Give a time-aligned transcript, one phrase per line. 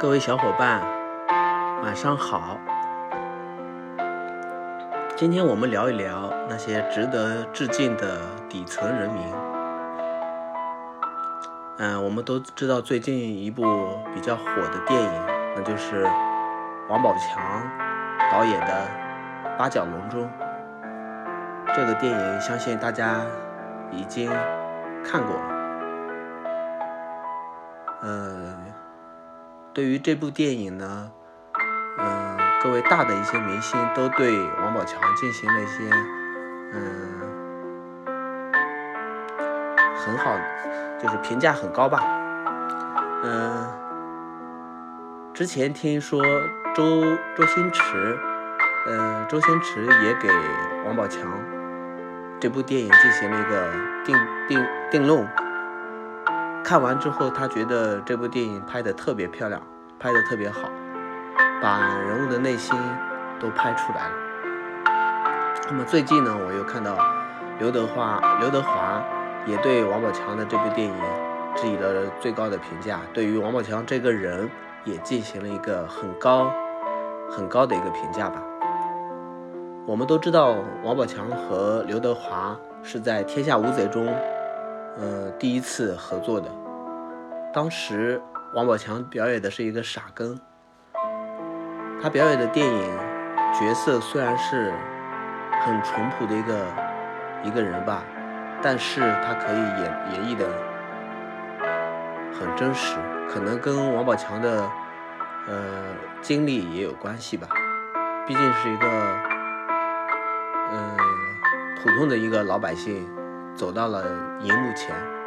[0.00, 0.80] 各位小伙伴，
[1.82, 2.56] 晚上好。
[5.14, 9.22] 今天我们聊一聊那些值得致敬的底层人民。
[11.76, 13.62] 嗯，我们都知道最近一部
[14.14, 15.10] 比较火的电影，
[15.54, 16.02] 那就是
[16.88, 17.62] 王宝强
[18.32, 18.88] 导演的
[19.58, 20.22] 《八角笼中》。
[21.74, 23.20] 这个电影相信大家
[23.90, 24.30] 已经
[25.04, 25.60] 看过了。
[28.02, 28.49] 呃，
[29.80, 31.10] 对于这部电影呢，
[31.98, 35.90] 嗯，各位大的一些明星都对王宝强进行了一些，
[36.74, 37.18] 嗯，
[39.96, 40.36] 很好，
[41.02, 42.02] 就是评价很高吧。
[43.24, 43.66] 嗯，
[45.32, 46.22] 之前听说
[46.74, 47.00] 周
[47.34, 48.18] 周星驰，
[48.86, 50.28] 呃，周星驰也给
[50.84, 51.22] 王宝强
[52.38, 53.72] 这部电影进行了一个
[54.04, 54.14] 定
[54.46, 55.26] 定定论。
[56.70, 59.60] 看完之后，他觉得这部电影拍得特别漂亮，
[59.98, 60.70] 拍得特别好，
[61.60, 62.78] 把人物的内心
[63.40, 64.14] 都拍出来了。
[65.68, 66.96] 那么最近呢，我又看到
[67.58, 69.02] 刘德华，刘德华
[69.46, 70.94] 也对王宝强的这部电影
[71.60, 74.48] 给予了最高的评价，对于王宝强这个人
[74.84, 76.52] 也进行了一个很高
[77.28, 78.40] 很高的一个评价吧。
[79.88, 84.06] 我们都知道，王宝强和刘德华是在《天下无贼》中。
[84.98, 86.50] 呃，第一次合作的，
[87.52, 88.22] 当时
[88.54, 90.38] 王宝强表演的是一个傻根，
[92.00, 92.98] 他表演的电影
[93.52, 94.72] 角色虽然是
[95.60, 96.66] 很淳朴的一个
[97.42, 98.04] 一个人吧，
[98.62, 100.46] 但是他可以演演绎的
[102.32, 102.96] 很真实，
[103.28, 104.70] 可能跟王宝强的
[105.48, 105.84] 呃
[106.22, 107.48] 经历也有关系吧，
[108.26, 108.86] 毕竟是一个
[110.72, 110.96] 嗯
[111.82, 113.08] 普通的一个老百姓。
[113.56, 114.04] 走到了
[114.40, 115.19] 荧幕前。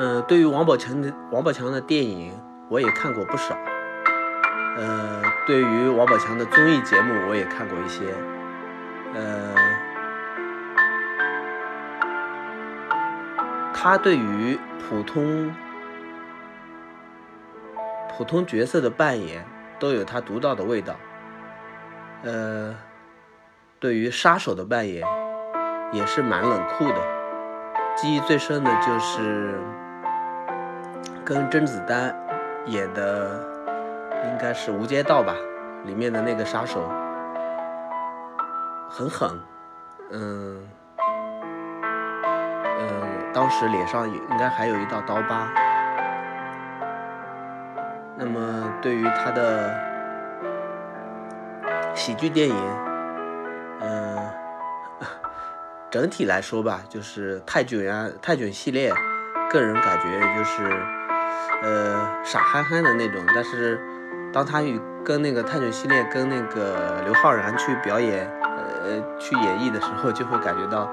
[0.00, 2.32] 嗯，对于王宝强的王宝强的电影，
[2.70, 3.58] 我也看过不少。
[4.76, 8.04] 呃，对于王宝强的综艺节目，我也看过一些。
[9.14, 9.54] 呃，
[13.74, 14.56] 他对于
[14.88, 15.52] 普通
[18.16, 19.44] 普通角色的扮演，
[19.80, 20.94] 都有他独到的味道。
[22.22, 22.74] 呃。
[23.80, 25.06] 对于杀手的扮演
[25.92, 27.00] 也是蛮冷酷的，
[27.96, 29.56] 记忆最深的就是
[31.28, 32.16] 跟甄子丹
[32.64, 33.38] 演的，
[34.24, 35.34] 应该是《无间道》吧，
[35.84, 36.88] 里面的那个杀手
[38.88, 39.38] 很狠，
[40.10, 40.66] 嗯
[42.80, 42.88] 嗯，
[43.34, 45.46] 当时脸上应该还有一道刀疤。
[48.16, 49.70] 那么对于他的
[51.94, 52.56] 喜剧电影。
[53.80, 54.16] 嗯，
[55.90, 58.90] 整体来说吧，就是泰囧呀，泰囧系列，
[59.50, 60.97] 个人感觉就是，
[61.62, 63.22] 呃，傻憨憨的那种。
[63.34, 63.80] 但是，
[64.32, 70.90] 当他与跟那个泰囧系列跟那个刘昊然去表演，呃，去演绎的时候，就会感觉到，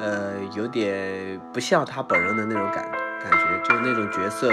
[0.00, 2.84] 呃，有点不像他本人的那种感
[3.22, 4.50] 感觉，就那种角色，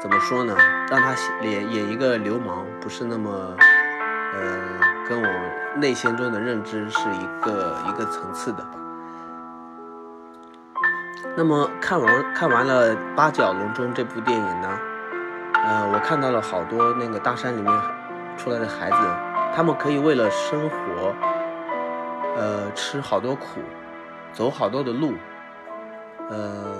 [0.00, 0.56] 怎么说呢？
[0.90, 3.30] 让他演演一个流氓，不是那么，
[4.34, 4.80] 呃。
[5.08, 5.28] 跟我
[5.74, 8.64] 内心中的认知是一个一个层次的。
[11.36, 14.68] 那么看完看完了《八角笼中》这部电影呢，
[15.54, 17.72] 呃，我看到了好多那个大山里面
[18.36, 18.96] 出来的孩子，
[19.54, 21.14] 他们可以为了生活，
[22.36, 23.60] 呃，吃好多苦，
[24.32, 25.14] 走好多的路，
[26.28, 26.74] 呃。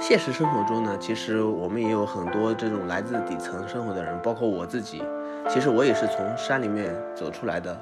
[0.00, 5.02] 现实生活中呢，其实我们也有很多这种来自底层生活的人，包括我自己。
[5.48, 7.74] 其实我也是从山里面走出来的，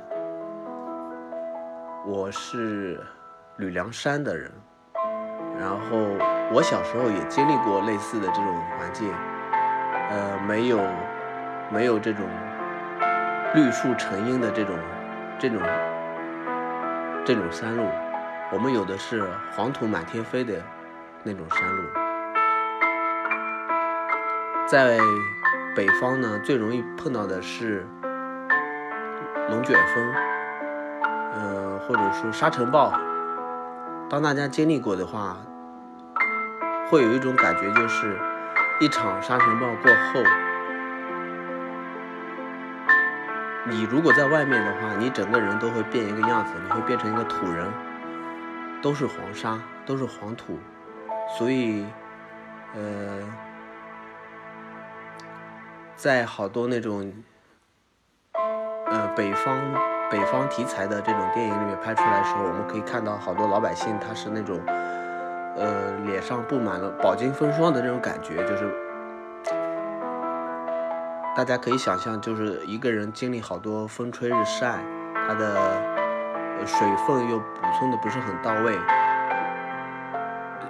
[2.06, 3.00] 我是
[3.56, 4.50] 吕梁山的人。
[5.58, 5.98] 然后
[6.50, 9.12] 我小时候也经历过类似的这种环境，
[10.10, 10.80] 呃，没有
[11.70, 12.26] 没有这种
[13.54, 14.76] 绿树成荫的这种
[15.38, 15.60] 这种
[17.24, 17.86] 这种山路，
[18.50, 19.24] 我们有的是
[19.54, 20.54] 黄土满天飞的
[21.22, 21.82] 那种山路。
[24.66, 24.98] 在
[25.76, 27.86] 北方呢，最容易碰到的是
[29.48, 30.14] 龙卷风，
[31.34, 32.92] 呃，或者说沙尘暴。
[34.10, 35.36] 当大家经历过的话，
[36.90, 38.18] 会有一种感觉，就是
[38.80, 40.22] 一场沙尘暴过后，
[43.68, 47.66] 你如果在外面的话，你整个人都会变一个样子，你会变成一个土人，
[48.82, 50.58] 都是黄沙，都是黄土，
[51.38, 51.86] 所以，
[52.74, 53.20] 呃。
[55.94, 57.12] 在好多那种，
[58.90, 59.56] 呃，北方
[60.12, 64.60] 北方题材的这种电影里面拍出来的时候，我们可以看到好多老百姓他是那种，
[65.56, 68.70] 呃，脸上布满了饱经风霜的这种感觉，就是
[71.34, 74.80] 大家可以想象，就是一个人经历好多风吹日晒，
[75.26, 75.56] 他的
[76.66, 78.78] 水分又补充的不是很到位，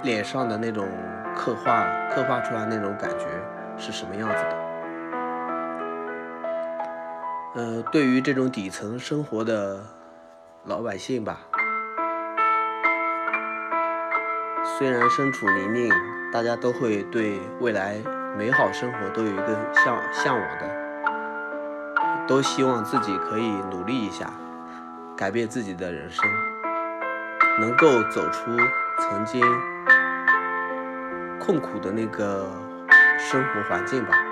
[0.04, 0.86] 脸上的那种
[1.34, 1.84] 刻画
[2.14, 3.26] 刻画出来那种感觉
[3.76, 4.61] 是什么样子的？
[7.54, 9.84] 呃，对于这种底层生活的
[10.64, 11.40] 老百姓吧，
[14.78, 15.92] 虽然身处泥泞，
[16.32, 17.98] 大家都会对未来
[18.38, 24.30] 美好生活都有一个向向往的，都希望自己可以努力一下，
[25.14, 26.26] 改变自己的人生，
[27.60, 28.50] 能够走出
[28.98, 29.42] 曾经
[31.38, 32.48] 困苦的那个
[33.18, 34.31] 生活环境吧。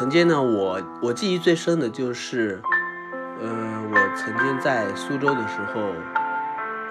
[0.00, 2.58] 曾经呢，我我记忆最深的就是，
[3.38, 5.92] 呃，我曾经在苏州的时候，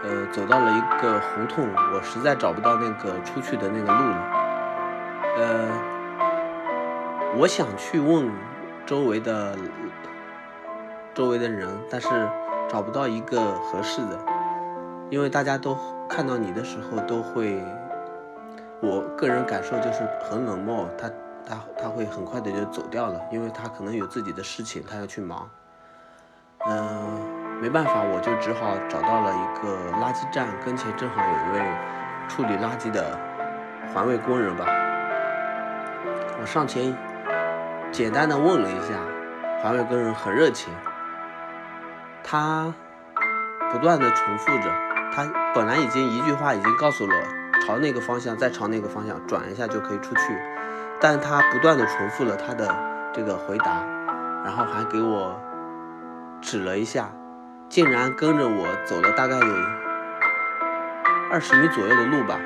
[0.04, 4.32] 呃，走到了一个胡同，我实在找不到那个出去的那个路了，
[5.40, 5.68] 呃，
[7.40, 8.30] 我想去问
[8.86, 9.56] 周围的
[11.16, 12.08] 周围的人，但是
[12.70, 14.20] 找不到一个合适的，
[15.10, 15.76] 因为大家都
[16.08, 17.60] 看到你的时候都会，
[18.82, 21.10] 我个人感受就是很冷漠，他。
[21.50, 25.50] 他他会很快的就走掉了，因为他可能有自己的事情，他要去忙。
[26.70, 31.66] 嗯，没办法，我就只好找到了一个垃圾站跟前，正好有一位
[32.28, 33.18] 处理垃圾的
[33.92, 34.66] 环卫工人吧。
[36.40, 36.96] 我上前
[37.92, 39.00] 简单的问了一下，
[39.64, 40.72] 环卫工人很热情，
[42.24, 42.72] 他
[43.72, 44.70] 不断的重复着，
[45.12, 45.26] 他
[45.56, 47.16] 本来已经一句话已经告诉了，
[47.66, 50.38] 朝那个方向，再朝那个方向转一下就可以出去。
[51.02, 52.68] 但他不断的重复了他的
[53.14, 53.86] 这个回答，
[54.44, 55.40] 然后还给我
[56.42, 57.10] 指了一下，
[57.70, 59.56] 竟然跟着我走了大概有
[61.32, 62.40] 二十米左右的路吧，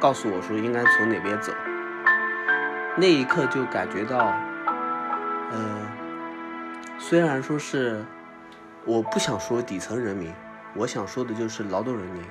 [0.00, 1.52] 告诉我说应该从哪边走。
[2.96, 4.32] 那一刻就感觉到，
[5.52, 5.86] 嗯，
[6.98, 8.04] 虽然说是
[8.84, 10.32] 我不想说底层人民，
[10.74, 12.22] 我想说的就是劳动人民，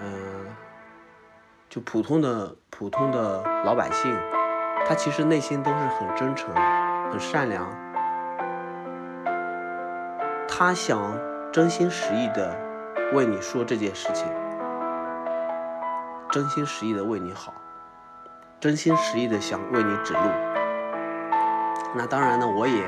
[0.00, 0.46] 嗯。
[1.68, 4.12] 就普通的普通的老百姓，
[4.84, 6.52] 他其实内心都是很真诚、
[7.12, 7.64] 很善良，
[10.48, 11.00] 他想
[11.52, 12.52] 真心实意的
[13.12, 14.26] 为你说这件事情，
[16.28, 17.54] 真心实意的为你好，
[18.58, 20.20] 真心实意的想为你指路。
[21.94, 22.82] 那当然呢，我也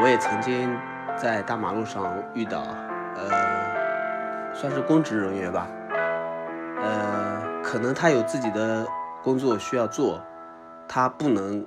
[0.00, 0.78] 我也曾经
[1.16, 2.60] 在大马路上遇到，
[3.16, 5.66] 呃，算是公职人员吧，
[6.80, 7.48] 呃。
[7.60, 8.86] 可能他有自己的
[9.22, 10.22] 工作需要做，
[10.88, 11.66] 他不能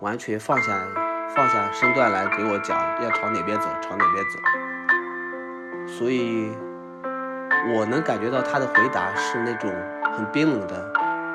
[0.00, 0.86] 完全放下
[1.34, 4.38] 放下身段来给我讲要朝哪边走，朝哪边走。
[5.86, 6.52] 所以，
[7.74, 9.72] 我能感觉到他的回答是那种
[10.16, 10.92] 很冰冷的，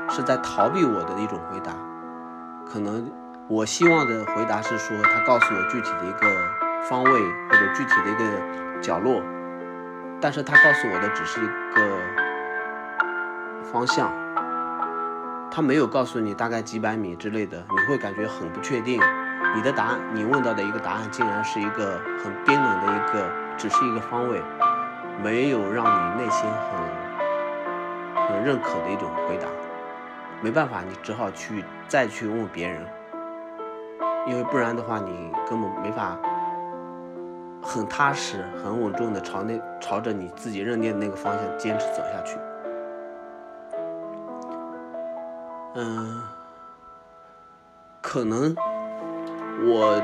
[0.09, 1.73] 是在逃避我的一种回答。
[2.65, 3.11] 可能
[3.49, 6.27] 我希望的回答是说，他告诉我具体的一个
[6.87, 9.21] 方位或者具体的一个角落，
[10.21, 12.27] 但是他告诉我的只是一个。
[13.69, 14.09] 方向，
[15.49, 19.01] 他没有告诉你大概几百米之类的，你会感觉很不确定。
[19.55, 23.27] 你的答案，你问到的一个答案，竟然是一个很冰冷的一个，
[23.57, 24.41] 只是一个方位，
[25.23, 29.47] 没有让你内心很很认可的一种回答。
[30.41, 32.85] 没办法，你只好去再去问别人，
[34.27, 36.15] 因为不然的话，你根本没法
[37.63, 42.37] 很踏实、很稳重的朝那朝着你自己认定的那个方向坚持走下去。
[45.79, 46.23] 嗯，
[48.01, 48.55] 可能
[49.63, 50.01] 我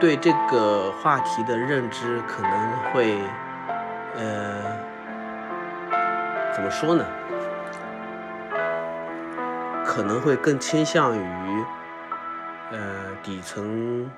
[0.00, 3.16] 对这个话题的认知可能会，
[4.16, 4.64] 呃，
[6.52, 7.04] 怎么说呢？
[9.84, 11.64] 可能会更倾向于，
[12.72, 14.10] 呃，底层，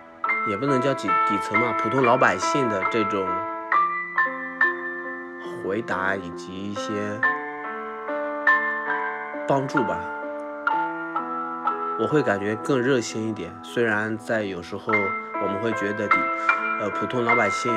[0.48, 3.28] 也不能叫底底层嘛，普通老百姓的这种
[5.62, 7.20] 回答以及一些
[9.46, 10.00] 帮助吧。
[12.00, 14.92] 我会感觉更热心一点，虽然在有时候
[15.42, 16.08] 我们会觉得，
[16.78, 17.72] 呃，普通老百姓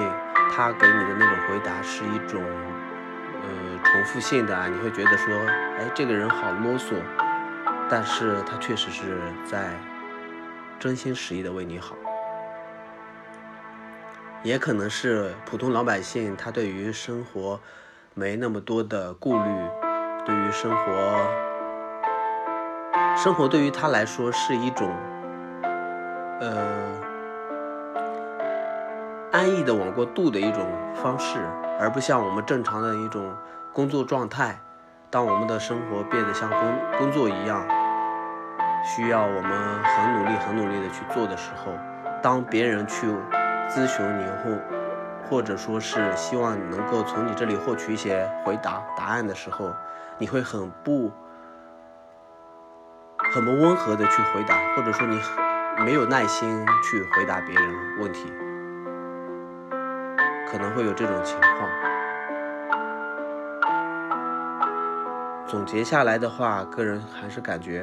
[0.52, 5.34] 他给你的那种回答是一种，呃，重复性的啊，你会觉得说，
[5.80, 6.94] 哎，这个人好啰嗦，
[7.90, 9.72] 但是他确实是在
[10.80, 11.96] 真心实意的为你好，
[14.44, 17.60] 也可能是普通老百姓他对于生活
[18.14, 19.50] 没那么多的顾虑，
[20.28, 21.51] 对于生活。
[23.24, 24.92] 生活对于他来说是一种，
[26.40, 26.92] 呃，
[29.32, 31.38] 安逸的往过渡的一种方式，
[31.80, 33.32] 而不像我们正常的一种
[33.72, 34.60] 工作状态。
[35.12, 36.60] 当我们的生活变得像工
[36.98, 37.64] 工作一样，
[38.84, 41.72] 需要我们很努力、很努力的去做的时候，
[42.24, 43.06] 当别人去
[43.70, 44.58] 咨询你或
[45.30, 49.70] 或者说是希望能够从你这里获取一些回答答案的时候，
[50.18, 51.12] 你会很不
[53.34, 55.18] 很不温和的去回答，或者说你
[55.86, 58.30] 没有耐心去回答别人问题，
[60.52, 61.70] 可能会有这种情况。
[65.48, 67.82] 总结下来的话，个人还是感觉，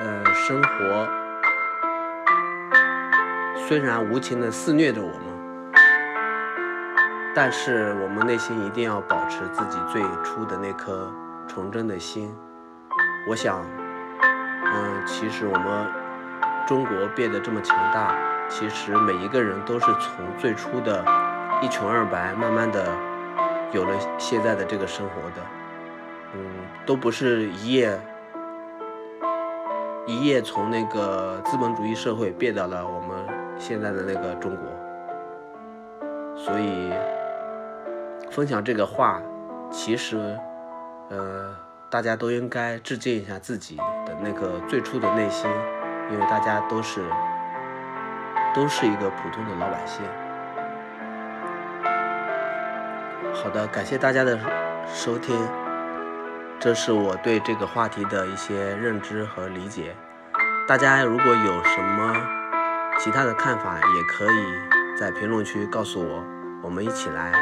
[0.00, 1.08] 呃，生活
[3.68, 5.22] 虽然无情的肆虐着我们，
[7.36, 11.08] 但是我们内心一定要保持自己最初的那颗
[11.46, 12.34] 纯真的心。
[13.28, 13.64] 我想，
[14.72, 15.86] 嗯，其实我们
[16.66, 18.16] 中国变得这么强大，
[18.48, 21.04] 其实每一个人都是从最初的
[21.60, 22.86] 一穷二白，慢慢的
[23.72, 25.46] 有了现在的这个生活的。
[26.34, 26.40] 嗯，
[26.86, 28.00] 都不是一夜
[30.06, 33.26] 一夜从那个资本主义社会变到了我们
[33.58, 34.64] 现在的那个中国，
[36.36, 36.92] 所以
[38.30, 39.20] 分享这个话，
[39.70, 40.38] 其实
[41.08, 41.52] 呃，
[41.90, 45.50] 大家都应该致敬一下自己的那个最初的内心，
[46.12, 47.02] 因为大家都是
[48.54, 50.04] 都是一个普通的老百姓。
[53.34, 54.38] 好的，感谢大家的
[54.86, 55.36] 收听。
[56.60, 59.96] 这是我对这个话题的一些认知和理解。
[60.68, 62.14] 大家如果有什么
[62.98, 66.24] 其他的看法，也可以在评论区告诉我，
[66.62, 67.32] 我们一起来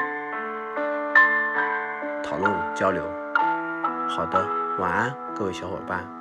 [2.23, 3.28] 讨论交流。
[4.09, 4.49] 好的，
[4.79, 6.18] 晚安，各位小伙伴。